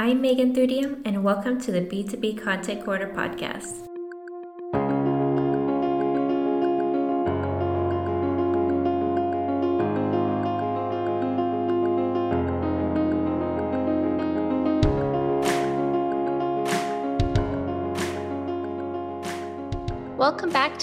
[0.00, 3.88] I'm Megan Thudium, and welcome to the B2B Content Corner podcast.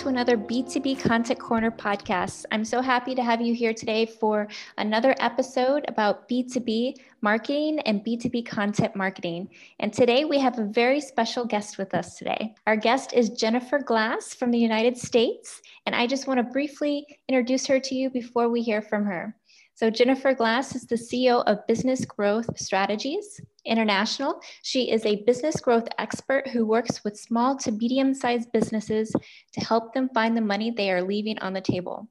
[0.05, 2.45] To another B2B Content Corner podcast.
[2.51, 4.47] I'm so happy to have you here today for
[4.77, 9.49] another episode about B2B marketing and B2B content marketing.
[9.79, 12.53] And today we have a very special guest with us today.
[12.67, 15.59] Our guest is Jennifer Glass from the United States.
[15.87, 19.35] And I just want to briefly introduce her to you before we hear from her.
[19.77, 24.39] So, Jennifer Glass is the CEO of Business Growth Strategies International.
[24.63, 29.11] She is a business growth expert who works with small to medium sized businesses
[29.51, 32.07] to help them find the money they are leaving on the table.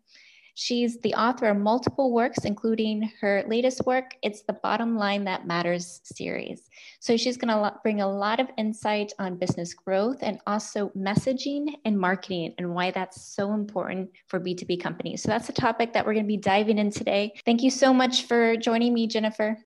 [0.57, 5.49] She's the author of multiple works, including her latest work, It's the Bottom Line That
[5.49, 6.71] Matters series.
[7.01, 11.75] So she's going to bring a lot of insight on business growth and also messaging
[11.85, 15.23] and marketing and why that's so important for B2B companies.
[15.23, 17.35] So that's a topic that we're going to be diving in today.
[17.45, 19.59] Thank you so much for joining me, Jennifer.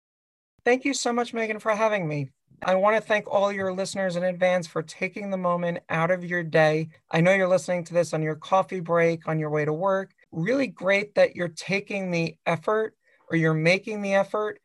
[0.64, 2.30] Thank you so much, Megan, for having me.
[2.62, 6.24] I want to thank all your listeners in advance for taking the moment out of
[6.24, 6.88] your day.
[7.10, 10.14] I know you're listening to this on your coffee break, on your way to work,
[10.32, 12.94] really great that you're taking the effort
[13.30, 14.60] or you're making the effort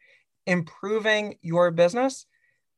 [0.45, 2.25] improving your business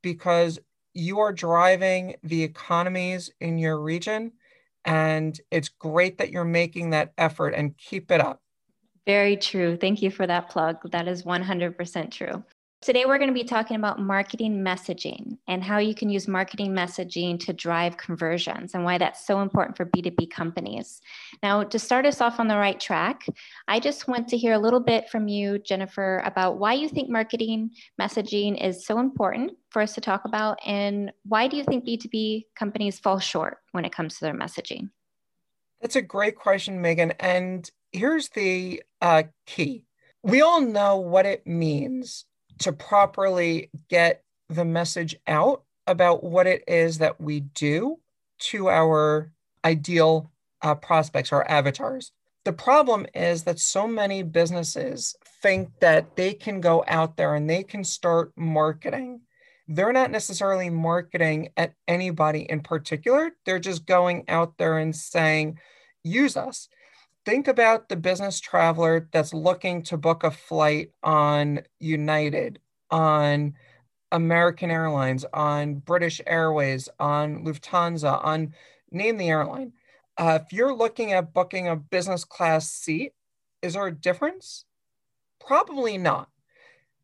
[0.02, 0.60] because
[0.94, 4.32] you are driving the economies in your region
[4.86, 8.40] and it's great that you're making that effort and keep it up.
[9.06, 9.78] Very true.
[9.78, 10.78] Thank you for that plug.
[10.92, 12.44] That is 100% true
[12.86, 16.72] Today, we're going to be talking about marketing messaging and how you can use marketing
[16.72, 21.02] messaging to drive conversions and why that's so important for B2B companies.
[21.42, 23.26] Now, to start us off on the right track,
[23.68, 27.10] I just want to hear a little bit from you, Jennifer, about why you think
[27.10, 31.88] marketing messaging is so important for us to talk about and why do you think
[31.88, 34.92] B2B companies fall short when it comes to their messaging?
[35.82, 37.14] That's a great question, Megan.
[37.20, 39.86] And here's the uh, key
[40.22, 42.26] we all know what it means
[42.60, 48.00] to properly get the message out about what it is that we do
[48.38, 49.32] to our
[49.64, 52.12] ideal uh, prospects or avatars.
[52.44, 57.50] The problem is that so many businesses think that they can go out there and
[57.50, 59.22] they can start marketing.
[59.68, 63.32] They're not necessarily marketing at anybody in particular.
[63.46, 65.60] They're just going out there and saying,
[66.04, 66.70] use us
[67.26, 72.60] think about the business traveler that's looking to book a flight on United,
[72.92, 73.56] on
[74.12, 78.54] American Airlines, on British Airways, on Lufthansa, on
[78.92, 79.74] name the airline.
[80.18, 83.14] Uh, if you're looking at booking a business class seat,
[83.62, 84.66] is there a difference?
[85.46, 86.30] Probably not.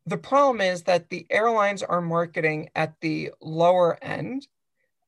[0.06, 4.46] The problem is that the airlines are marketing at the lower end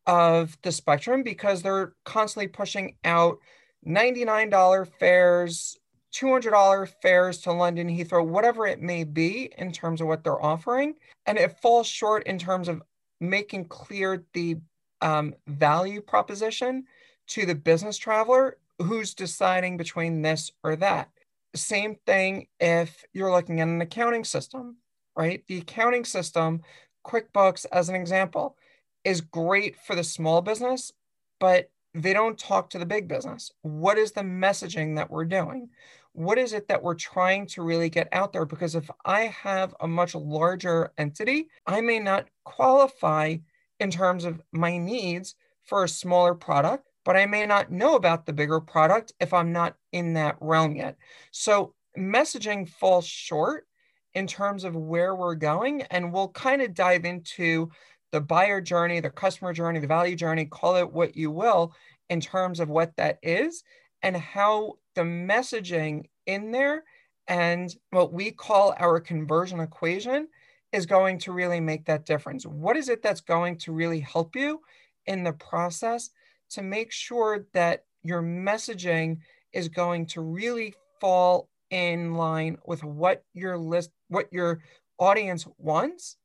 [0.07, 3.39] of the spectrum because they're constantly pushing out
[3.87, 5.79] $99 fares,
[6.15, 10.95] $200 fares to London Heathrow, whatever it may be in terms of what they're offering.
[11.27, 12.83] And it falls short in terms of
[13.21, 14.57] making clear the
[15.01, 16.85] um, value proposition
[17.29, 21.11] to the business traveler who's deciding between this or that.
[21.55, 24.77] Same thing if you're looking at an accounting system,
[25.17, 25.45] right?
[25.47, 26.63] The accounting system,
[27.07, 28.57] QuickBooks as an example,
[29.05, 30.93] is great for the small business,
[31.39, 33.53] but they don't talk to the big business.
[33.63, 35.71] What is the messaging that we're doing?
[36.13, 38.45] What is it that we're trying to really get out there?
[38.45, 43.37] Because if I have a much larger entity, I may not qualify
[43.81, 48.27] in terms of my needs for a smaller product, but I may not know about
[48.27, 50.97] the bigger product if I'm not in that realm yet.
[51.31, 53.67] So messaging falls short
[54.15, 55.83] in terms of where we're going.
[55.83, 57.71] And we'll kind of dive into
[58.15, 61.75] the buyer journey, the customer journey, the value journey, call it what you will,
[62.09, 63.65] in terms of what that is
[64.05, 66.85] and how the messaging in there
[67.27, 70.29] and what we call our conversion equation
[70.71, 72.47] is going to really make that difference.
[72.47, 74.61] What is it that's going to really help you
[75.07, 76.11] in the process
[76.51, 79.19] to make sure that your messaging
[79.53, 84.61] is going to really fall in line with what your list what your
[85.01, 86.17] audience wants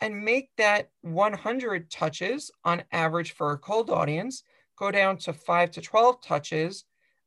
[0.00, 4.42] and make that 100 touches on average for a cold audience
[4.76, 6.84] go down to 5 to 12 touches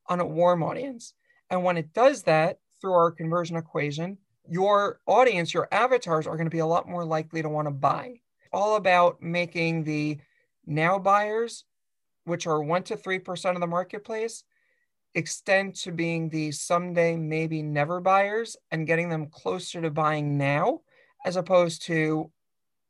[0.07, 1.13] on a warm audience.
[1.49, 4.17] And when it does that through our conversion equation,
[4.47, 7.71] your audience, your avatars are going to be a lot more likely to want to
[7.71, 8.21] buy.
[8.51, 10.19] All about making the
[10.65, 11.65] now buyers,
[12.25, 14.43] which are 1 to 3% of the marketplace,
[15.15, 20.81] extend to being the someday, maybe never buyers and getting them closer to buying now,
[21.25, 22.31] as opposed to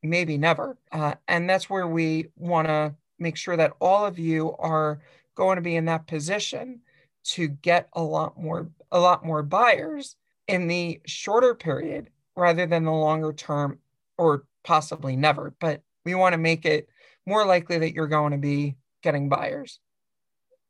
[0.03, 0.77] maybe never.
[0.91, 5.01] Uh, and that's where we want to make sure that all of you are
[5.35, 6.81] going to be in that position
[7.23, 10.15] to get a lot more a lot more buyers
[10.47, 13.79] in the shorter period rather than the longer term
[14.17, 16.89] or possibly never but we want to make it
[17.25, 19.79] more likely that you're going to be getting buyers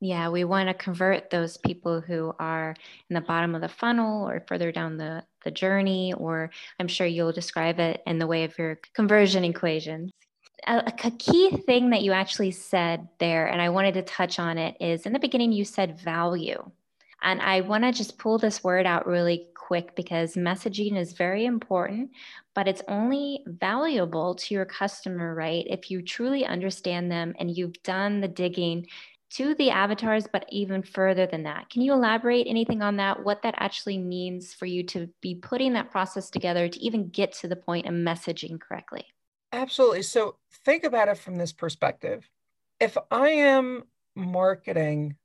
[0.02, 2.76] yeah, we want to convert those people who are
[3.10, 7.06] in the bottom of the funnel or further down the, the journey, or I'm sure
[7.06, 10.12] you'll describe it in the way of your conversion equations.
[10.68, 14.58] A, a key thing that you actually said there, and I wanted to touch on
[14.58, 16.72] it, is in the beginning you said value.
[17.22, 21.46] And I want to just pull this word out really quick because messaging is very
[21.46, 22.12] important,
[22.56, 25.66] but it's only valuable to your customer, right?
[25.70, 28.88] If you truly understand them and you've done the digging
[29.32, 31.70] to the avatars, but even further than that.
[31.70, 33.24] Can you elaborate anything on that?
[33.24, 37.34] What that actually means for you to be putting that process together to even get
[37.34, 39.06] to the point of messaging correctly?
[39.52, 40.04] Absolutely.
[40.04, 40.36] So
[40.66, 42.30] think about it from this perspective.
[42.80, 43.84] If I am
[44.16, 45.16] marketing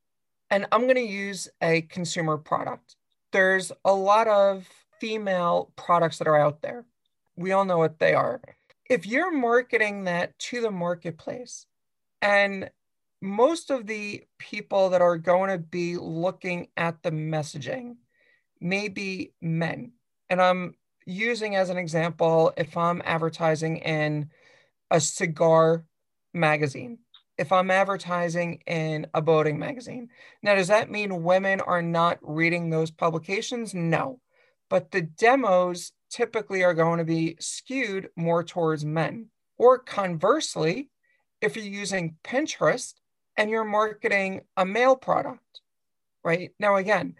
[0.50, 2.96] and I'm going to use a consumer product,
[3.32, 4.68] there's a lot of
[5.00, 6.84] female products that are out there.
[7.36, 8.40] We all know what they are.
[8.88, 11.66] If you're marketing that to the marketplace
[12.22, 12.70] and
[13.24, 17.96] most of the people that are going to be looking at the messaging
[18.60, 19.92] may be men.
[20.28, 20.74] And I'm
[21.06, 24.30] using as an example if I'm advertising in
[24.90, 25.84] a cigar
[26.34, 26.98] magazine,
[27.38, 30.10] if I'm advertising in a boating magazine.
[30.42, 33.72] Now, does that mean women are not reading those publications?
[33.72, 34.20] No.
[34.68, 39.28] But the demos typically are going to be skewed more towards men.
[39.56, 40.90] Or conversely,
[41.40, 42.94] if you're using Pinterest,
[43.36, 45.60] and you're marketing a male product,
[46.22, 46.52] right?
[46.58, 47.14] Now, again,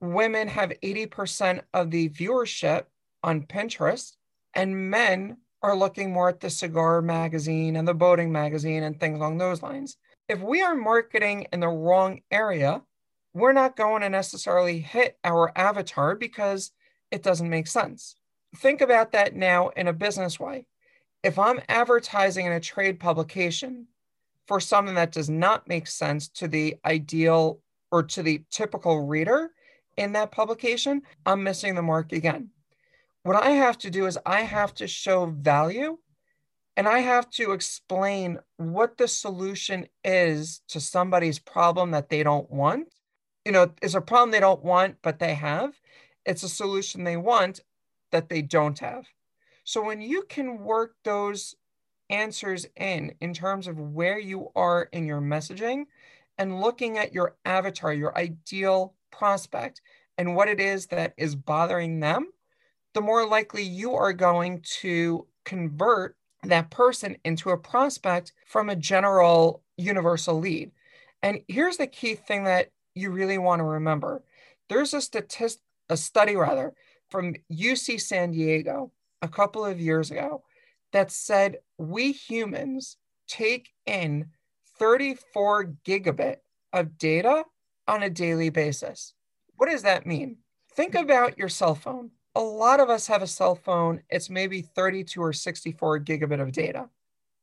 [0.00, 2.84] women have 80% of the viewership
[3.22, 4.16] on Pinterest,
[4.54, 9.18] and men are looking more at the cigar magazine and the boating magazine and things
[9.18, 9.96] along those lines.
[10.28, 12.82] If we are marketing in the wrong area,
[13.34, 16.72] we're not going to necessarily hit our avatar because
[17.10, 18.16] it doesn't make sense.
[18.56, 20.66] Think about that now in a business way.
[21.22, 23.86] If I'm advertising in a trade publication
[24.46, 27.60] for something that does not make sense to the ideal
[27.90, 29.50] or to the typical reader
[29.96, 32.50] in that publication, I'm missing the mark again.
[33.22, 35.98] What I have to do is I have to show value
[36.76, 42.50] and I have to explain what the solution is to somebody's problem that they don't
[42.50, 42.88] want.
[43.44, 45.74] You know, it's a problem they don't want, but they have.
[46.24, 47.60] It's a solution they want
[48.10, 49.04] that they don't have.
[49.64, 51.54] So when you can work those
[52.12, 55.86] answers in in terms of where you are in your messaging
[56.38, 59.80] and looking at your avatar, your ideal prospect,
[60.18, 62.28] and what it is that is bothering them,
[62.94, 68.76] the more likely you are going to convert that person into a prospect from a
[68.76, 70.70] general universal lead.
[71.22, 74.22] And here's the key thing that you really want to remember.
[74.68, 76.72] There's a statist a study rather
[77.10, 80.42] from UC San Diego a couple of years ago
[80.92, 82.96] that said we humans
[83.26, 84.26] take in
[84.78, 86.36] 34 gigabit
[86.72, 87.44] of data
[87.88, 89.14] on a daily basis.
[89.56, 90.38] What does that mean?
[90.74, 92.10] Think about your cell phone.
[92.34, 96.52] A lot of us have a cell phone, it's maybe 32 or 64 gigabit of
[96.52, 96.88] data.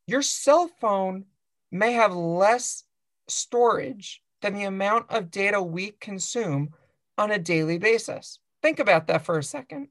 [0.07, 1.25] Your cell phone
[1.71, 2.83] may have less
[3.27, 6.73] storage than the amount of data we consume
[7.17, 8.39] on a daily basis.
[8.63, 9.89] Think about that for a second.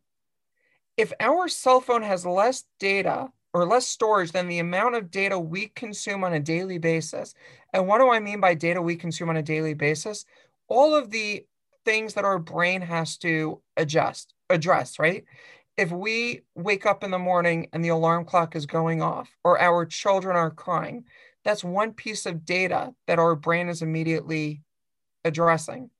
[0.96, 5.38] If our cell phone has less data or less storage than the amount of data
[5.38, 7.34] we consume on a daily basis.
[7.72, 10.24] And what do I mean by data we consume on a daily basis?
[10.68, 11.46] All of the
[11.84, 15.24] things that our brain has to adjust, address, right?
[15.76, 19.60] If we wake up in the morning and the alarm clock is going off, or
[19.60, 21.04] our children are crying,
[21.44, 24.60] that's one piece of data that our brain is immediately
[25.24, 25.90] addressing.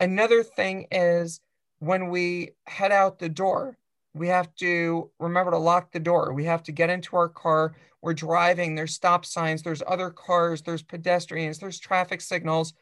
[0.00, 1.40] Another thing is
[1.78, 3.78] when we head out the door,
[4.16, 6.32] we have to remember to lock the door.
[6.32, 7.74] We have to get into our car.
[8.00, 12.72] We're driving, there's stop signs, there's other cars, there's pedestrians, there's traffic signals,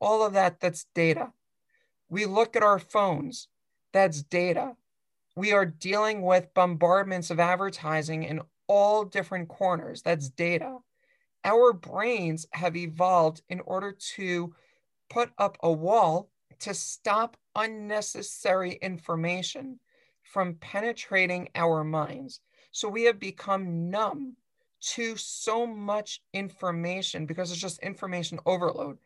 [0.00, 1.32] all of that, that's data.
[2.08, 3.48] We look at our phones,
[3.92, 4.76] that's data.
[5.36, 10.78] We are dealing with bombardments of advertising in all different corners, that's data.
[11.44, 14.54] Our brains have evolved in order to
[15.10, 19.80] put up a wall to stop unnecessary information
[20.34, 22.40] from penetrating our minds.
[22.72, 24.34] So we have become numb
[24.80, 28.98] to so much information because it's just information overload.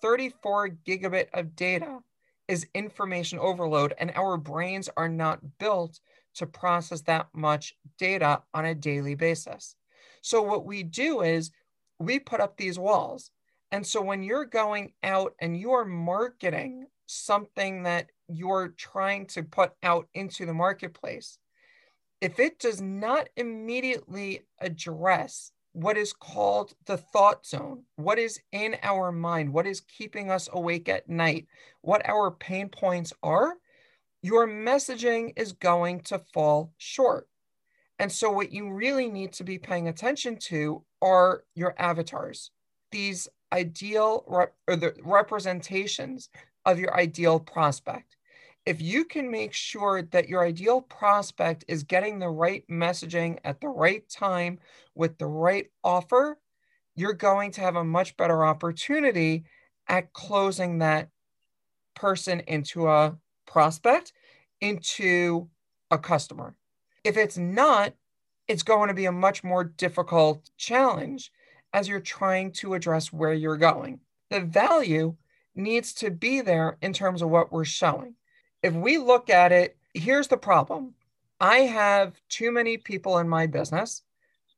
[0.00, 1.98] 34 gigabit of data
[2.46, 5.98] is information overload, and our brains are not built
[6.34, 9.74] to process that much data on a daily basis.
[10.20, 11.50] So, what we do is
[11.98, 13.32] we put up these walls.
[13.72, 19.42] And so, when you're going out and you are marketing something that you're trying to
[19.42, 21.38] put out into the marketplace,
[22.20, 28.76] if it does not immediately address what is called the thought zone, what is in
[28.82, 31.46] our mind, what is keeping us awake at night,
[31.82, 33.54] what our pain points are,
[34.22, 37.28] your messaging is going to fall short.
[37.98, 42.50] And so, what you really need to be paying attention to are your avatars,
[42.90, 46.28] these ideal rep- or the representations
[46.66, 48.16] of your ideal prospect.
[48.66, 53.60] If you can make sure that your ideal prospect is getting the right messaging at
[53.60, 54.58] the right time
[54.96, 56.36] with the right offer,
[56.96, 59.44] you're going to have a much better opportunity
[59.86, 61.10] at closing that
[61.94, 64.12] person into a prospect,
[64.60, 65.48] into
[65.92, 66.56] a customer.
[67.04, 67.94] If it's not,
[68.48, 71.30] it's going to be a much more difficult challenge
[71.72, 74.00] as you're trying to address where you're going.
[74.30, 75.14] The value
[75.56, 78.14] needs to be there in terms of what we're showing.
[78.62, 80.94] If we look at it, here's the problem
[81.40, 84.02] I have too many people in my business.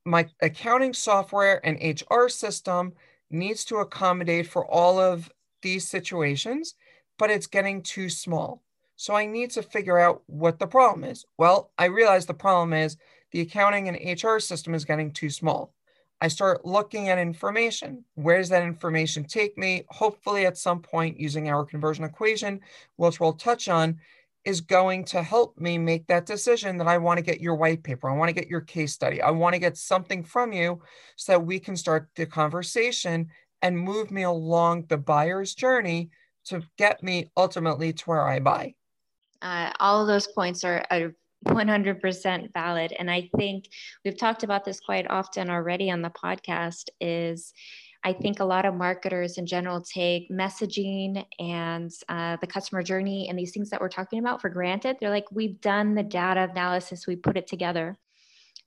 [0.04, 2.92] My accounting software and HR system
[3.30, 5.30] needs to accommodate for all of
[5.62, 6.74] these situations,
[7.18, 8.62] but it's getting too small.
[8.96, 11.24] So I need to figure out what the problem is.
[11.36, 12.96] Well, I realize the problem is
[13.32, 15.72] the accounting and HR system is getting too small.
[16.20, 18.04] I start looking at information.
[18.14, 19.84] Where does that information take me?
[19.88, 22.60] Hopefully, at some point, using our conversion equation,
[22.96, 23.98] which we'll touch on,
[24.44, 27.82] is going to help me make that decision that I want to get your white
[27.82, 28.08] paper.
[28.08, 29.20] I want to get your case study.
[29.20, 30.80] I want to get something from you
[31.16, 33.28] so that we can start the conversation
[33.62, 36.10] and move me along the buyer's journey
[36.46, 38.74] to get me ultimately to where I buy.
[39.42, 41.14] Uh, all of those points are, are
[41.46, 42.92] 100% valid.
[42.98, 43.68] And i think
[44.04, 47.52] we've talked about this quite often already on the podcast is
[48.04, 53.28] i think a lot of marketers in general take messaging and uh, the customer journey
[53.28, 54.96] and these things that we're talking about for granted.
[55.00, 57.06] They're like we've done the data analysis.
[57.06, 57.98] We put it together.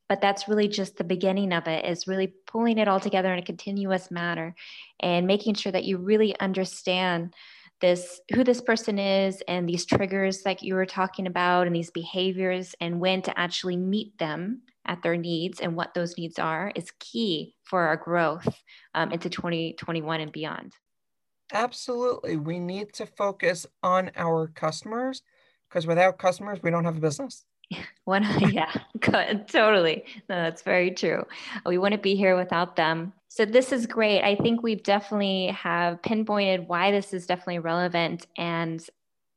[0.09, 3.39] But that's really just the beginning of it is really pulling it all together in
[3.39, 4.55] a continuous manner
[4.99, 7.33] and making sure that you really understand
[7.81, 11.91] this who this person is and these triggers like you were talking about and these
[11.91, 16.71] behaviors and when to actually meet them at their needs and what those needs are
[16.75, 18.47] is key for our growth
[18.95, 20.75] um, into 2021 and beyond.
[21.53, 22.37] Absolutely.
[22.37, 25.21] We need to focus on our customers
[25.69, 27.45] because without customers we don't have a business.
[28.05, 28.71] One yeah
[29.47, 30.05] totally.
[30.29, 31.25] No, that's very true.
[31.65, 34.23] We wouldn't be here without them so this is great.
[34.23, 38.27] I think we've definitely have pinpointed why this is definitely relevant.
[38.37, 38.85] And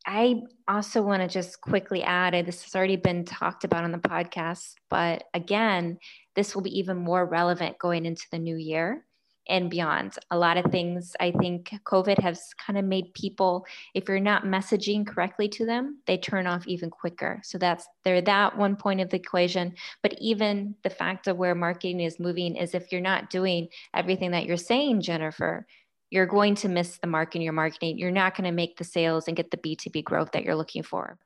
[0.05, 3.99] I also want to just quickly add, this has already been talked about on the
[3.99, 5.99] podcast, but again,
[6.35, 9.07] this will be even more relevant going into the new year
[9.49, 10.17] and beyond.
[10.31, 14.45] A lot of things I think COVID has kind of made people, if you're not
[14.45, 17.41] messaging correctly to them, they turn off even quicker.
[17.43, 19.75] So that's they're that one point of the equation.
[20.03, 24.31] But even the fact of where marketing is moving is if you're not doing everything
[24.33, 25.67] that you're saying, Jennifer,
[26.11, 27.99] you're going to miss the mark in your marketing.
[27.99, 30.83] You're not going to make the sales and get the B2B growth that you're looking
[30.83, 31.19] for.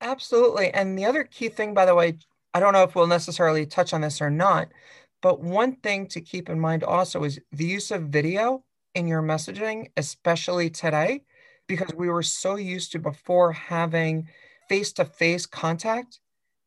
[0.00, 0.72] Absolutely.
[0.72, 2.18] And the other key thing, by the way,
[2.54, 4.68] I don't know if we'll necessarily touch on this or not,
[5.22, 8.64] but one thing to keep in mind also is the use of video
[8.94, 11.24] in your messaging, especially today,
[11.66, 14.28] because we were so used to before having
[14.68, 16.20] face to face contact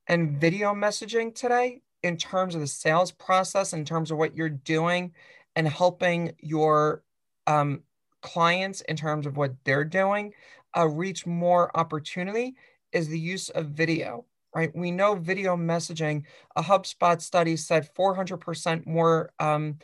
[0.08, 4.50] and video messaging today in terms of the sales process, in terms of what you're
[4.50, 5.14] doing
[5.56, 7.04] and helping your
[7.48, 7.84] um,
[8.22, 10.34] clients in terms of what they're doing
[10.76, 12.56] uh, reach more opportunity
[12.92, 14.74] is the use of video right?
[14.74, 16.24] We know video messaging,
[16.56, 19.78] a HubSpot study said 400% more um,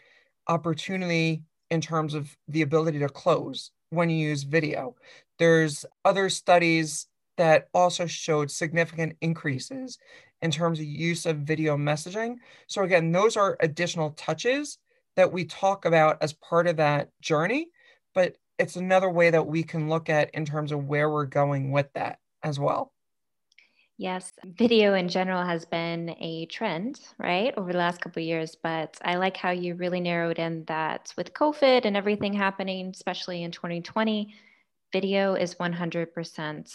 [0.48, 4.96] opportunity in terms of the ability to close when you use video.
[5.38, 9.98] There's other studies that also showed significant increases
[10.42, 12.38] in terms of use of video messaging.
[12.68, 14.78] So again, those are additional touches
[15.18, 17.68] that we talk about as part of that journey,
[18.16, 21.72] but it's another way that we can look at in terms of where we're going
[21.72, 22.94] with that as well.
[24.01, 28.55] Yes, video in general has been a trend, right, over the last couple of years.
[28.55, 33.43] But I like how you really narrowed in that with COVID and everything happening, especially
[33.43, 34.34] in 2020,
[34.91, 36.74] video is 100%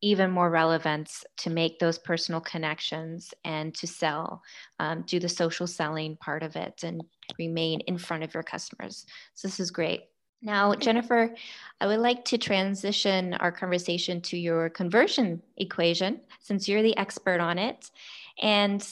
[0.00, 4.40] even more relevant to make those personal connections and to sell,
[4.78, 7.02] um, do the social selling part of it and
[7.38, 9.04] remain in front of your customers.
[9.34, 10.04] So this is great.
[10.42, 11.32] Now, Jennifer,
[11.80, 17.40] I would like to transition our conversation to your conversion equation since you're the expert
[17.40, 17.92] on it.
[18.40, 18.84] And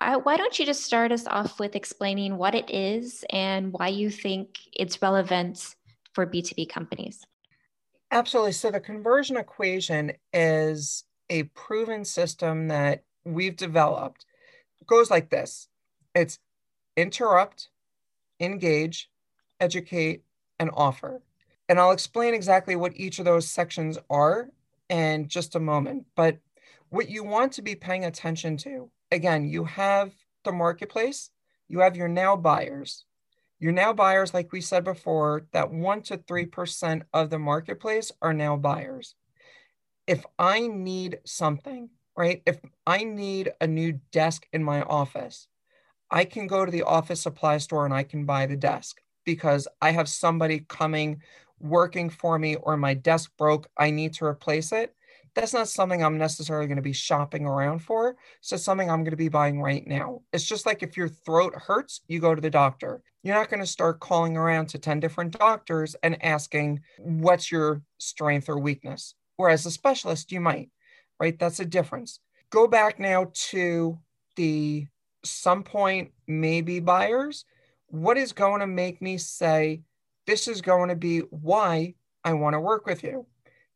[0.00, 3.88] I, why don't you just start us off with explaining what it is and why
[3.88, 5.76] you think it's relevant
[6.12, 7.24] for B2B companies?
[8.10, 8.52] Absolutely.
[8.52, 14.26] So, the conversion equation is a proven system that we've developed.
[14.80, 15.68] It goes like this
[16.14, 16.38] it's
[16.96, 17.68] interrupt,
[18.40, 19.10] engage,
[19.60, 20.22] educate,
[20.58, 21.22] and offer.
[21.68, 24.50] And I'll explain exactly what each of those sections are
[24.88, 26.06] in just a moment.
[26.16, 26.38] But
[26.88, 30.12] what you want to be paying attention to again, you have
[30.44, 31.30] the marketplace,
[31.68, 33.04] you have your now buyers.
[33.60, 38.32] Your now buyers, like we said before, that 1% to 3% of the marketplace are
[38.32, 39.14] now buyers.
[40.06, 42.42] If I need something, right?
[42.46, 45.48] If I need a new desk in my office,
[46.10, 49.68] I can go to the office supply store and I can buy the desk because
[49.82, 51.20] I have somebody coming
[51.60, 54.94] working for me or my desk broke, I need to replace it.
[55.34, 58.16] That's not something I'm necessarily going to be shopping around for.
[58.40, 60.22] So something I'm going to be buying right now.
[60.32, 63.02] It's just like if your throat hurts, you go to the doctor.
[63.22, 67.82] You're not going to start calling around to 10 different doctors and asking, what's your
[67.98, 69.14] strength or weakness?
[69.36, 70.70] Whereas a specialist, you might,
[71.20, 71.38] right?
[71.38, 72.20] That's a difference.
[72.48, 73.98] Go back now to
[74.36, 74.86] the
[75.22, 77.44] some point maybe buyers
[77.88, 79.82] what is going to make me say,
[80.26, 83.26] this is going to be why I want to work with you?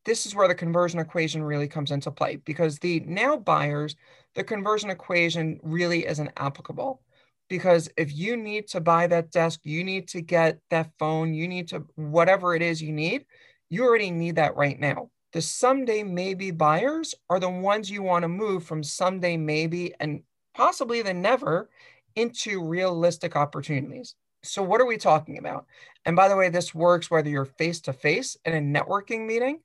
[0.04, 3.94] This is where the conversion equation really comes into play because the now buyers,
[4.34, 7.00] the conversion equation really isn't applicable.
[7.48, 11.46] Because if you need to buy that desk, you need to get that phone, you
[11.46, 13.26] need to, whatever it is you need,
[13.68, 15.10] you already need that right now.
[15.32, 20.22] The someday maybe buyers are the ones you want to move from someday maybe and
[20.54, 21.70] possibly the never
[22.16, 24.14] into realistic opportunities.
[24.42, 25.66] So, what are we talking about?
[26.04, 29.60] And by the way, this works whether you're face to face in a networking meeting.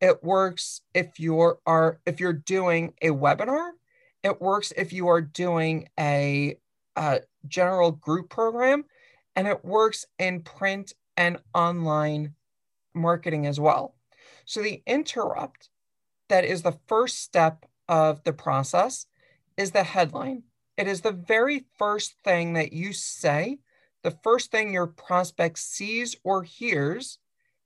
[0.00, 3.70] It works if you are if you're doing a webinar.
[4.22, 6.56] It works if you are doing a,
[6.96, 8.84] a general group program,
[9.34, 12.34] and it works in print and online
[12.94, 13.94] marketing as well.
[14.44, 15.70] So the interrupt
[16.28, 19.06] that is the first step of the process
[19.56, 20.44] is the headline.
[20.80, 23.58] It is the very first thing that you say,
[24.02, 27.18] the first thing your prospect sees or hears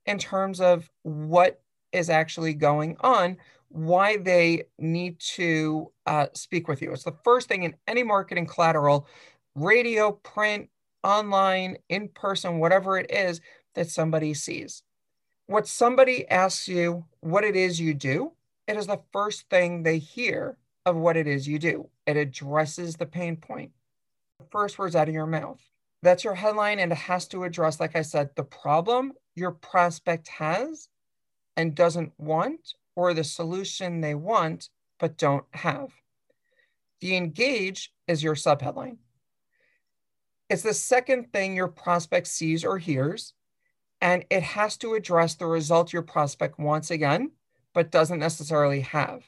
[0.05, 3.37] in terms of what is actually going on,
[3.68, 6.90] why they need to uh, speak with you.
[6.90, 9.07] It's the first thing in any marketing collateral,
[9.55, 10.68] radio, print,
[11.05, 13.40] online, in person, whatever it is
[13.77, 14.83] that somebody sees.
[15.46, 18.33] What somebody asks you what it is you do,
[18.66, 21.90] it is the first thing they hear of what it is you do.
[22.06, 23.72] It addresses the pain point.
[24.38, 25.60] The first words out of your mouth.
[26.02, 30.28] That's your headline, and it has to address, like I said, the problem your prospect
[30.28, 30.88] has
[31.56, 35.90] and doesn't want, or the solution they want but don't have.
[37.00, 38.98] The engage is your subheadline.
[40.50, 43.32] It's the second thing your prospect sees or hears,
[44.00, 47.32] and it has to address the result your prospect wants again,
[47.72, 49.24] but doesn't necessarily have.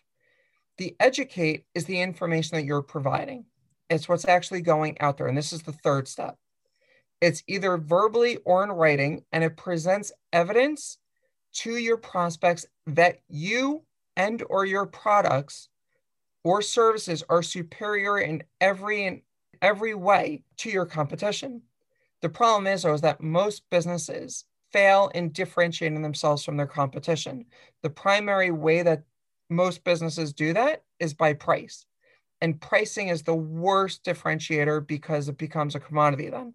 [0.79, 3.47] The educate is the information that you're providing.
[3.89, 5.27] It's what's actually going out there.
[5.27, 6.37] And this is the third step.
[7.21, 10.99] It's either verbally or in writing, and it presents evidence
[11.55, 13.83] to your prospects that you
[14.17, 15.69] and or your products
[16.45, 19.23] or services are superior in every in
[19.63, 21.63] every way to your competition.
[22.21, 27.47] The problem is, though, is that most businesses fail in differentiating themselves from their competition.
[27.83, 29.05] The primary way that
[29.49, 31.87] most businesses do that is by price.
[32.41, 36.55] And pricing is the worst differentiator because it becomes a commodity then.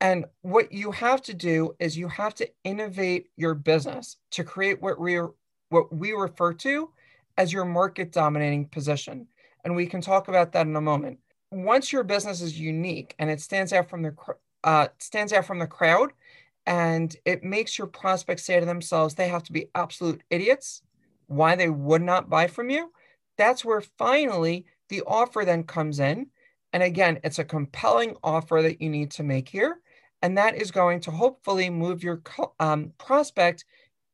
[0.00, 4.80] And what you have to do is you have to innovate your business to create
[4.80, 5.20] what we
[5.68, 6.90] what we refer to
[7.36, 9.26] as your market dominating position.
[9.64, 11.18] And we can talk about that in a moment.
[11.52, 14.14] Once your business is unique and it stands out from the
[14.64, 16.12] uh, stands out from the crowd,
[16.66, 20.82] and it makes your prospects say to themselves they have to be absolute idiots
[21.30, 22.92] why they would not buy from you,
[23.38, 26.26] that's where finally the offer then comes in.
[26.72, 29.80] And again, it's a compelling offer that you need to make here.
[30.22, 32.20] And that is going to hopefully move your
[32.58, 33.64] um, prospect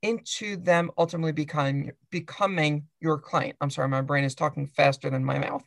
[0.03, 3.57] into them ultimately becoming becoming your client.
[3.63, 5.65] I'm sorry, my brain is talking faster than my mouth.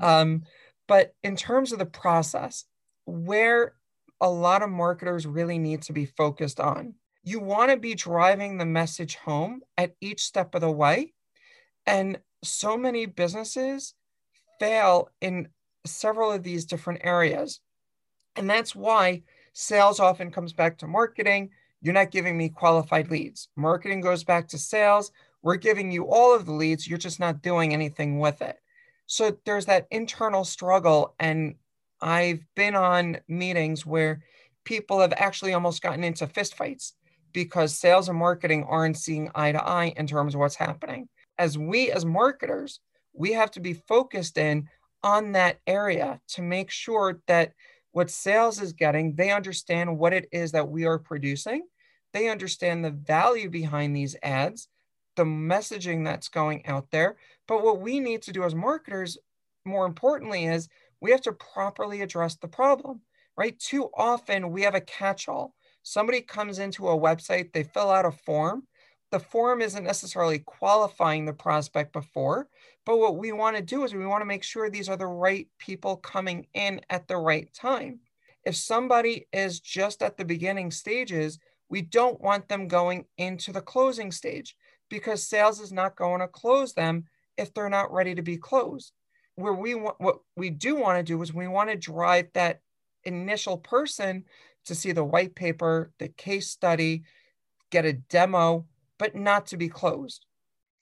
[0.00, 0.42] Um,
[0.88, 2.64] but in terms of the process,
[3.06, 3.74] where
[4.20, 6.94] a lot of marketers really need to be focused on
[7.28, 11.12] you want to be driving the message home at each step of the way.
[11.86, 13.94] And so many businesses
[14.58, 15.48] fail in
[15.84, 17.60] several of these different areas.
[18.34, 21.50] And that's why sales often comes back to marketing,
[21.82, 23.48] You're not giving me qualified leads.
[23.56, 25.12] Marketing goes back to sales.
[25.42, 26.88] We're giving you all of the leads.
[26.88, 28.58] You're just not doing anything with it.
[29.06, 31.14] So there's that internal struggle.
[31.20, 31.56] And
[32.00, 34.24] I've been on meetings where
[34.64, 36.92] people have actually almost gotten into fistfights
[37.44, 41.08] because sales and marketing aren't seeing eye to eye in terms of what's happening.
[41.38, 42.80] As we, as marketers,
[43.12, 44.68] we have to be focused in
[45.04, 47.52] on that area to make sure that
[47.92, 51.62] what sales is getting, they understand what it is that we are producing.
[52.12, 54.66] They understand the value behind these ads,
[55.14, 57.18] the messaging that's going out there.
[57.46, 59.16] But what we need to do as marketers,
[59.64, 60.68] more importantly, is
[61.00, 63.02] we have to properly address the problem,
[63.36, 63.56] right?
[63.60, 65.54] Too often we have a catch all.
[65.88, 68.64] Somebody comes into a website, they fill out a form.
[69.10, 72.46] The form isn't necessarily qualifying the prospect before,
[72.84, 75.06] but what we want to do is we want to make sure these are the
[75.06, 78.00] right people coming in at the right time.
[78.44, 81.38] If somebody is just at the beginning stages,
[81.70, 84.56] we don't want them going into the closing stage
[84.90, 87.04] because sales is not going to close them
[87.38, 88.92] if they're not ready to be closed.
[89.36, 92.60] Where we want what we do want to do is we want to drive that
[93.04, 94.24] initial person
[94.68, 97.02] to see the white paper, the case study,
[97.70, 98.66] get a demo,
[98.98, 100.24] but not to be closed.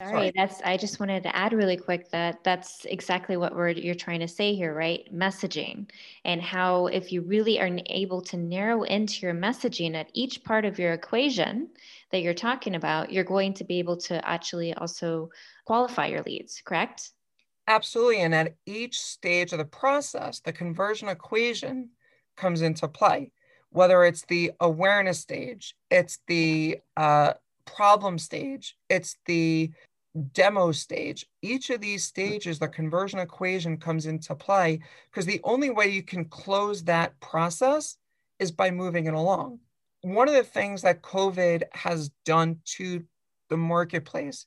[0.02, 3.70] Sorry, Sorry, that's I just wanted to add really quick that that's exactly what we're
[3.70, 5.08] you're trying to say here, right?
[5.10, 5.88] Messaging
[6.26, 10.66] and how if you really are able to narrow into your messaging at each part
[10.66, 11.70] of your equation
[12.12, 15.30] that you're talking about, you're going to be able to actually also
[15.64, 17.12] qualify your leads, correct?
[17.66, 18.20] Absolutely.
[18.20, 21.90] And at each stage of the process, the conversion equation
[22.36, 23.32] comes into play,
[23.70, 29.70] whether it's the awareness stage, it's the uh, problem stage, it's the
[30.32, 31.26] demo stage.
[31.42, 36.02] Each of these stages, the conversion equation comes into play because the only way you
[36.02, 37.96] can close that process
[38.38, 39.58] is by moving it along.
[40.02, 43.04] One of the things that COVID has done to
[43.50, 44.46] the marketplace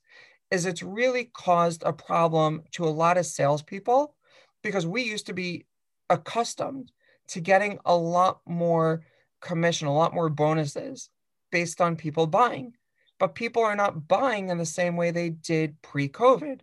[0.51, 4.15] is it's really caused a problem to a lot of salespeople
[4.63, 5.65] because we used to be
[6.09, 6.91] accustomed
[7.29, 9.01] to getting a lot more
[9.41, 11.09] commission, a lot more bonuses
[11.51, 12.73] based on people buying
[13.19, 16.61] but people are not buying in the same way they did pre COVID.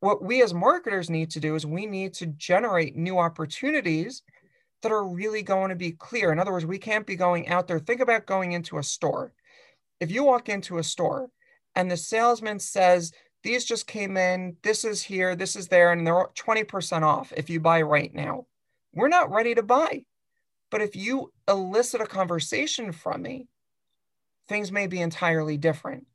[0.00, 4.22] What we as marketers need to do is we need to generate new opportunities
[4.82, 6.32] that are really going to be clear.
[6.32, 7.78] In other words, we can't be going out there.
[7.78, 9.32] Think about going into a store.
[10.00, 11.30] If you walk into a store
[11.76, 13.12] and the salesman says,
[13.44, 17.48] these just came in, this is here, this is there, and they're 20% off if
[17.48, 18.46] you buy right now.
[18.94, 20.04] We're not ready to buy.
[20.70, 23.48] But if you elicit a conversation from me
[24.48, 26.06] things may be entirely different.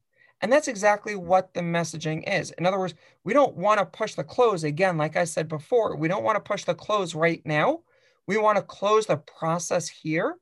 [0.42, 2.52] And that's exactly what the messaging is.
[2.52, 5.96] In other words, we don't want to push the close again, like I said before,
[5.96, 7.80] we don't want to push the close right now.
[8.28, 10.36] We want to close the process here,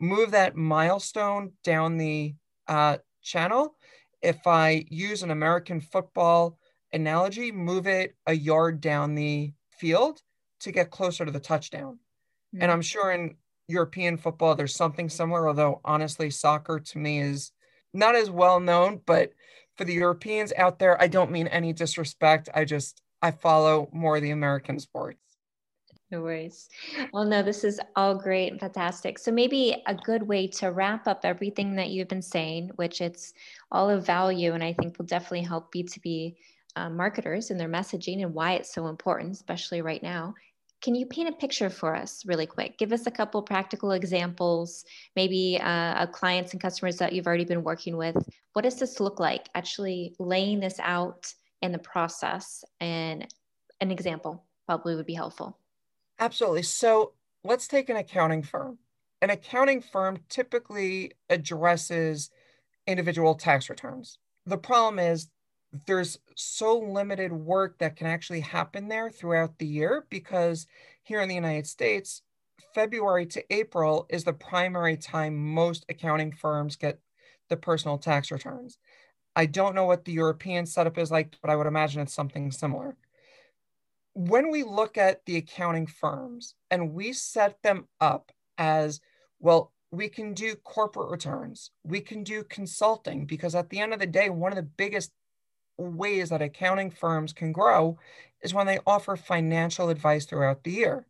[0.00, 2.34] move that milestone down the
[2.66, 3.74] uh, channel.
[4.22, 6.58] If I use an American football
[6.92, 10.22] analogy, move it a yard down the field
[10.60, 11.98] to get closer to the touchdown.
[12.54, 12.62] Mm-hmm.
[12.62, 13.36] And I'm sure in
[13.68, 17.52] European football, there's something similar, although honestly, soccer to me is
[17.92, 19.00] not as well known.
[19.04, 19.32] But
[19.76, 22.48] for the Europeans out there, I don't mean any disrespect.
[22.54, 25.20] I just, I follow more the American sports.
[26.10, 26.70] No worries.
[27.12, 29.18] Well, no, this is all great and fantastic.
[29.18, 33.34] So maybe a good way to wrap up everything that you've been saying, which it's
[33.70, 36.36] all of value, and I think will definitely help B2B
[36.76, 40.34] uh, marketers in their messaging and why it's so important, especially right now,
[40.80, 42.78] can you paint a picture for us really quick?
[42.78, 44.84] Give us a couple practical examples,
[45.16, 48.16] maybe uh, of clients and customers that you've already been working with.
[48.52, 49.48] What does this look like?
[49.54, 53.26] Actually laying this out in the process and
[53.80, 55.58] an example probably would be helpful.
[56.18, 56.62] Absolutely.
[56.62, 57.12] So
[57.44, 58.78] let's take an accounting firm.
[59.20, 62.30] An accounting firm typically addresses
[62.86, 64.18] individual tax returns.
[64.46, 65.28] The problem is
[65.86, 70.66] there's so limited work that can actually happen there throughout the year because
[71.02, 72.22] here in the United States,
[72.74, 76.98] February to April is the primary time most accounting firms get
[77.48, 78.78] the personal tax returns.
[79.36, 82.50] I don't know what the European setup is like, but I would imagine it's something
[82.50, 82.96] similar.
[84.14, 89.00] When we look at the accounting firms and we set them up as
[89.38, 94.00] well, we can do corporate returns, we can do consulting, because at the end of
[94.00, 95.12] the day, one of the biggest
[95.78, 97.98] ways that accounting firms can grow
[98.42, 101.06] is when they offer financial advice throughout the year.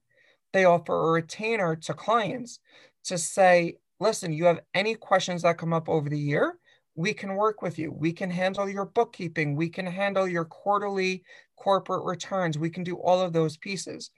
[0.53, 2.61] They offer a retainer to clients
[3.05, 6.59] to say, listen, you have any questions that come up over the year,
[6.99, 7.93] we can work with you.
[7.93, 9.55] We can handle your bookkeeping.
[9.55, 11.23] We can handle your quarterly
[11.57, 12.59] corporate returns.
[12.59, 14.11] We can do all of those pieces.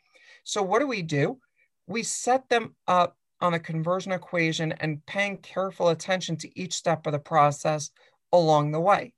[0.44, 1.38] So, what do we do?
[1.86, 7.06] We set them up on the conversion equation and paying careful attention to each step
[7.06, 7.90] of the process
[8.32, 9.12] along the way.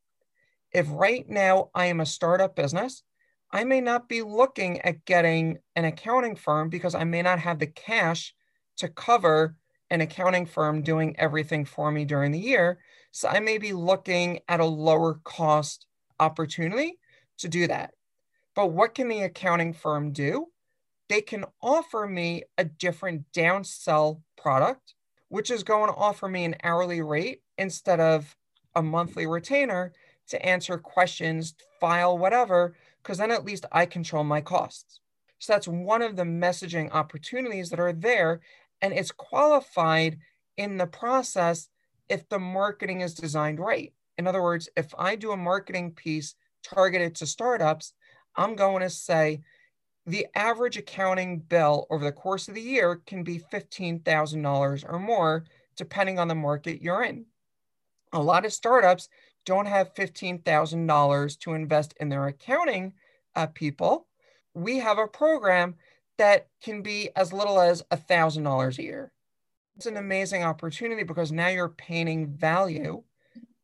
[0.73, 3.03] If right now I am a startup business,
[3.51, 7.59] I may not be looking at getting an accounting firm because I may not have
[7.59, 8.35] the cash
[8.79, 9.57] to cover
[9.91, 12.79] an accounting firm doing everything for me during the year.
[13.11, 15.87] So I may be looking at a lower cost
[16.19, 16.99] opportunity
[17.39, 17.93] to do that.
[18.55, 20.47] But what can the accounting firm do?
[21.11, 24.95] They can offer me a different downsell product,
[25.29, 28.35] which is going to offer me an hourly rate instead of
[28.75, 29.93] a monthly retainer
[30.29, 35.01] to answer questions, file whatever, because then at least I control my costs.
[35.39, 38.41] So that's one of the messaging opportunities that are there
[38.83, 40.19] and it's qualified
[40.57, 41.69] in the process
[42.09, 43.93] if the marketing is designed right.
[44.19, 47.95] In other words, if I do a marketing piece targeted to startups,
[48.37, 49.41] I'm going to say
[50.05, 55.45] the average accounting bill over the course of the year can be $15,000 or more,
[55.77, 57.25] depending on the market you're in.
[58.13, 59.09] A lot of startups
[59.45, 62.93] don't have $15,000 to invest in their accounting
[63.35, 64.07] uh, people.
[64.55, 65.77] We have a program
[66.19, 69.13] that can be as little as $1,000 a year.
[69.77, 73.03] It's an amazing opportunity because now you're painting value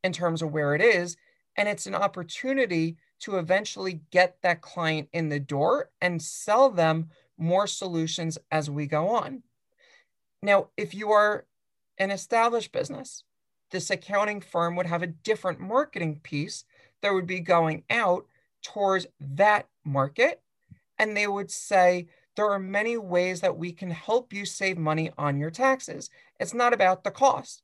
[0.03, 1.17] in terms of where it is.
[1.57, 7.11] And it's an opportunity to eventually get that client in the door and sell them
[7.37, 9.43] more solutions as we go on.
[10.43, 11.47] Now, if you are
[11.99, 13.25] an established business,
[13.70, 16.64] this accounting firm would have a different marketing piece
[17.02, 18.26] that would be going out
[18.62, 20.42] towards that market.
[20.98, 25.11] And they would say, there are many ways that we can help you save money
[25.18, 26.09] on your taxes.
[26.38, 27.62] It's not about the cost.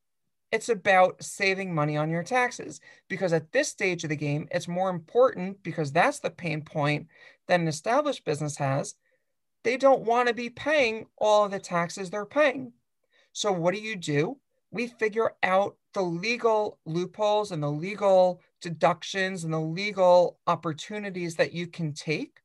[0.50, 4.68] It's about saving money on your taxes because at this stage of the game, it's
[4.68, 7.06] more important because that's the pain point
[7.46, 8.94] that an established business has.
[9.62, 12.72] They don't want to be paying all of the taxes they're paying.
[13.32, 14.38] So, what do you do?
[14.70, 21.52] We figure out the legal loopholes and the legal deductions and the legal opportunities that
[21.52, 22.40] you can take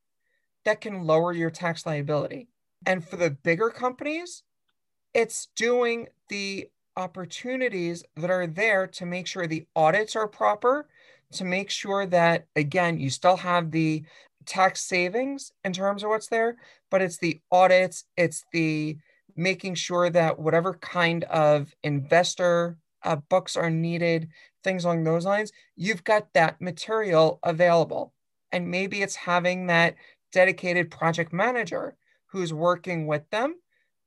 [0.64, 2.48] that can lower your tax liability.
[2.86, 4.42] And for the bigger companies,
[5.12, 10.88] it's doing the opportunities that are there to make sure the audits are proper,
[11.32, 14.04] to make sure that, again, you still have the
[14.46, 16.56] tax savings in terms of what's there,
[16.90, 18.96] but it's the audits, it's the
[19.36, 24.28] making sure that whatever kind of investor uh, books are needed,
[24.62, 28.12] things along those lines, you've got that material available.
[28.52, 29.96] And maybe it's having that
[30.32, 33.56] dedicated project manager who's working with them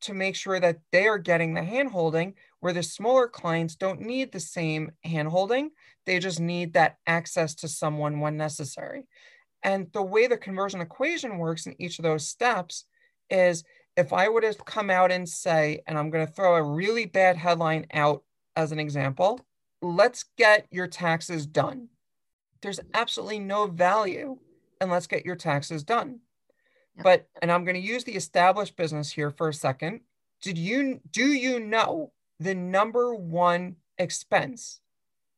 [0.01, 4.31] to make sure that they are getting the handholding where the smaller clients don't need
[4.31, 5.69] the same handholding.
[6.05, 9.07] They just need that access to someone when necessary.
[9.63, 12.85] And the way the conversion equation works in each of those steps
[13.29, 13.63] is
[13.95, 17.05] if I were to come out and say, and I'm going to throw a really
[17.05, 18.23] bad headline out
[18.55, 19.39] as an example,
[19.81, 21.89] let's get your taxes done.
[22.61, 24.37] There's absolutely no value
[24.79, 26.19] and let's get your taxes done.
[26.97, 27.03] Yep.
[27.03, 30.01] But and I'm going to use the established business here for a second.
[30.41, 34.79] Did you do you know the number one expense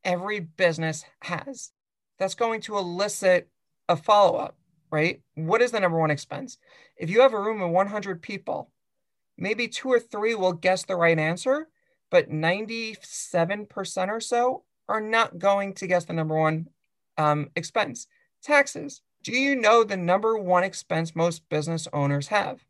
[0.04, 1.70] every business has?
[2.18, 3.48] That's going to elicit
[3.88, 4.56] a follow-up,
[4.90, 5.20] right?
[5.34, 6.58] What is the number one expense?
[6.96, 8.70] If you have a room of 100 people,
[9.36, 11.68] maybe two or three will guess the right answer,
[12.10, 16.68] but 97% or so are not going to guess the number one
[17.18, 18.06] um, expense
[18.42, 19.02] taxes.
[19.22, 22.64] Do you know the number one expense most business owners have?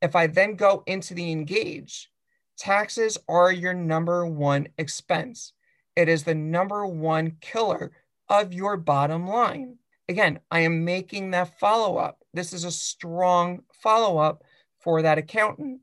[0.00, 2.10] If I then go into the engage,
[2.56, 5.52] taxes are your number one expense.
[5.96, 7.92] It is the number one killer
[8.28, 9.78] of your bottom line.
[10.08, 12.24] Again, I am making that follow up.
[12.32, 14.44] This is a strong follow up
[14.80, 15.80] for that accountant.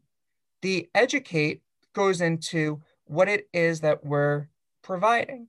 [0.61, 1.61] The educate
[1.93, 4.47] goes into what it is that we're
[4.81, 5.47] providing.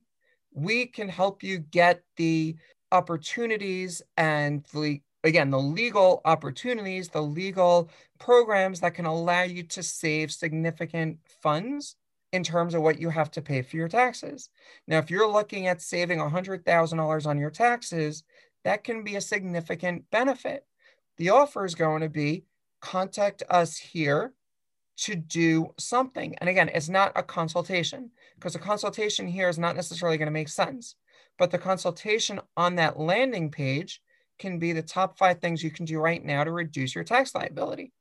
[0.53, 2.55] We can help you get the
[2.91, 9.83] opportunities and the again the legal opportunities the legal programs that can allow you to
[9.83, 11.97] save significant funds
[12.31, 14.49] in terms of what you have to pay for your taxes
[14.87, 18.23] now if you're looking at saving $100000 on your taxes
[18.63, 20.65] that can be a significant benefit
[21.17, 22.45] the offer is going to be
[22.79, 24.33] contact us here
[24.97, 29.75] to do something and again it's not a consultation because a consultation here is not
[29.75, 30.95] necessarily going to make sense
[31.37, 34.01] but the consultation on that landing page
[34.39, 37.33] can be the top five things you can do right now to reduce your tax
[37.33, 37.91] liability.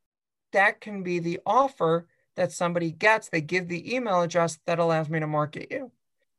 [0.52, 2.06] That can be the offer
[2.36, 3.28] that somebody gets.
[3.28, 5.90] They give the email address that allows me to market you.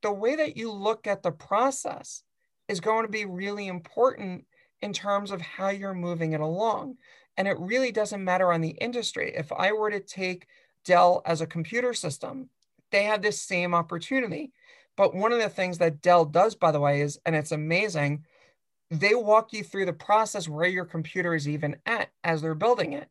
[0.03, 2.23] The way that you look at the process
[2.67, 4.45] is going to be really important
[4.81, 6.97] in terms of how you're moving it along.
[7.38, 9.34] And it really doesn't matter on the industry.
[9.36, 10.47] If I were to take
[10.86, 12.50] Dell as a computer system,
[12.91, 14.52] they have this same opportunity.
[14.95, 18.26] But one of the things that Dell does, by the way, is, and it's amazing,
[18.89, 22.93] they walk you through the process where your computer is even at as they're building
[22.93, 23.08] it.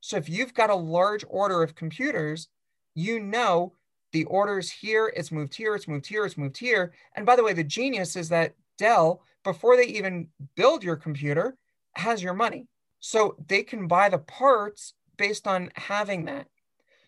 [0.00, 2.48] So if you've got a large order of computers,
[2.94, 3.74] you know
[4.12, 6.92] the order's here, it's moved here, it's moved here, it's moved here.
[7.14, 11.56] And by the way, the genius is that Dell, before they even build your computer,
[11.94, 12.66] has your money.
[13.00, 16.46] So they can buy the parts based on having that.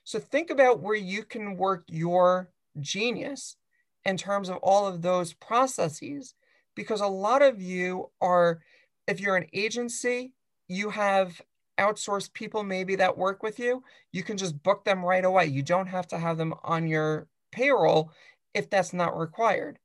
[0.05, 2.51] So think about where you can work your
[2.81, 3.57] genius
[4.05, 6.35] in terms of all of those processes,
[6.75, 8.61] because a lot of you are,
[9.07, 10.33] if you're an agency,
[10.69, 11.41] you have
[11.79, 13.83] outsourced people maybe that work with you.
[14.13, 15.47] You can just book them right away.
[15.47, 18.13] You don't have to have them on your payroll
[18.55, 19.79] if that's not required.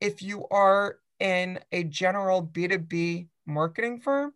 [0.00, 4.32] If you are in a general B2B marketing firm,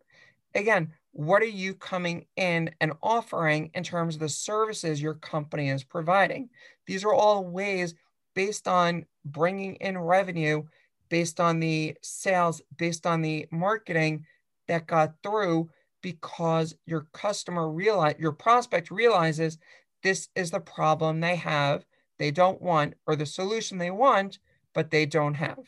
[0.53, 5.69] again, what are you coming in and offering in terms of the services your company
[5.69, 6.49] is providing?
[6.87, 7.93] These are all ways
[8.35, 10.63] based on bringing in revenue,
[11.09, 14.25] based on the sales, based on the marketing
[14.67, 15.69] that got through
[16.01, 19.59] because your customer realize your prospect realizes
[20.01, 21.85] this is the problem they have,
[22.17, 24.39] they don't want, or the solution they want,
[24.73, 25.59] but they don't have.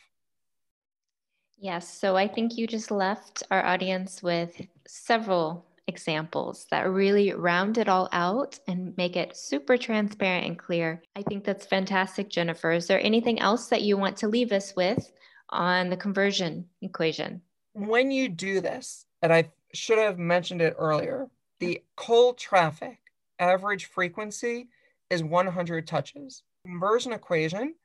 [1.58, 1.88] Yes.
[1.98, 7.88] So I think you just left our audience with several examples that really round it
[7.88, 11.02] all out and make it super transparent and clear.
[11.16, 12.72] I think that's fantastic, Jennifer.
[12.72, 15.12] Is there anything else that you want to leave us with
[15.50, 17.42] on the conversion equation?
[17.74, 21.28] When you do this, and I should have mentioned it earlier,
[21.60, 22.98] the cold traffic
[23.40, 24.70] average frequency
[25.10, 26.44] is 100 touches.
[26.66, 27.76] Conversion equation,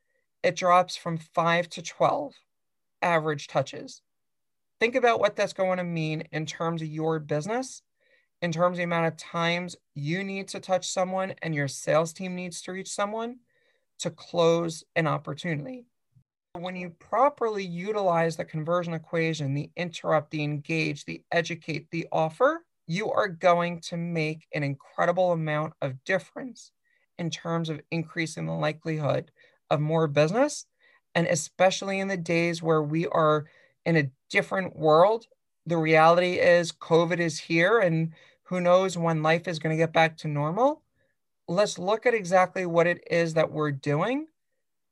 [0.42, 2.35] it drops from 5 to 12
[3.03, 4.03] average touches.
[4.79, 7.83] Think about what that's going to mean in terms of your business,
[8.41, 12.13] in terms of the amount of times you need to touch someone and your sales
[12.13, 13.37] team needs to reach someone
[13.99, 15.85] to close an opportunity.
[16.55, 22.65] When you properly utilize the conversion equation, the interrupt, the engage, the educate, the offer,
[22.87, 26.73] you are going to make an incredible amount of difference
[27.19, 29.31] in terms of increasing the likelihood
[29.71, 30.67] of more business
[31.14, 33.46] and especially in the days where we are
[33.85, 35.27] in a different world,
[35.66, 38.12] the reality is COVID is here and
[38.44, 40.83] who knows when life is going to get back to normal.
[41.49, 44.27] Let's look at exactly what it is that we're doing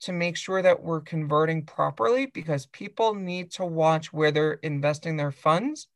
[0.01, 5.17] to make sure that we're converting properly because people need to watch where they're investing
[5.17, 5.89] their funds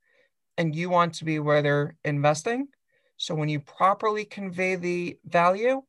[0.59, 2.69] and you want to be where they're investing.
[3.17, 5.83] So when you properly convey the value,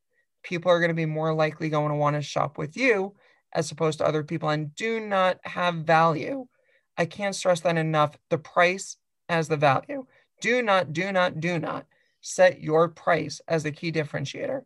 [0.43, 3.15] people are going to be more likely going to want to shop with you
[3.53, 6.47] as opposed to other people and do not have value.
[6.97, 8.17] I can't stress that enough.
[8.29, 8.97] The price
[9.29, 10.05] as the value.
[10.41, 11.85] Do not, do not, do not
[12.21, 14.63] set your price as the key differentiator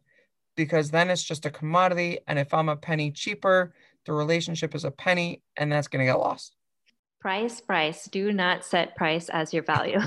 [0.55, 2.19] because then it's just a commodity.
[2.27, 3.73] And if I'm a penny cheaper,
[4.05, 6.55] the relationship is a penny and that's going to get lost.
[7.19, 8.05] Price, price.
[8.05, 9.99] Do not set price as your value.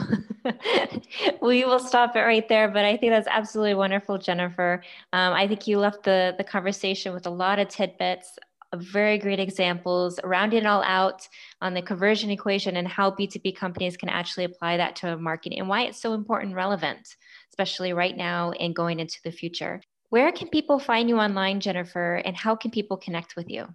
[1.42, 4.82] we will stop it right there, but I think that's absolutely wonderful, Jennifer.
[5.12, 8.38] Um, I think you left the the conversation with a lot of tidbits
[8.76, 11.26] very great examples, rounding it all out
[11.60, 15.68] on the conversion equation and how B2B companies can actually apply that to marketing and
[15.68, 17.16] why it's so important and relevant,
[17.50, 19.80] especially right now and going into the future.
[20.10, 23.66] Where can people find you online, Jennifer, and how can people connect with you?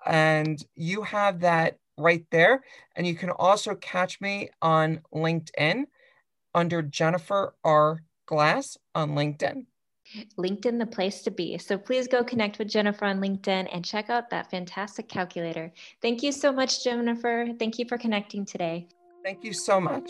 [0.05, 2.63] And you have that right there.
[2.95, 5.85] And you can also catch me on LinkedIn
[6.53, 8.03] under Jennifer R.
[8.25, 9.65] Glass on LinkedIn.
[10.38, 11.57] LinkedIn, the place to be.
[11.57, 15.71] So please go connect with Jennifer on LinkedIn and check out that fantastic calculator.
[16.01, 17.47] Thank you so much, Jennifer.
[17.57, 18.88] Thank you for connecting today.
[19.24, 20.09] Thank you so much.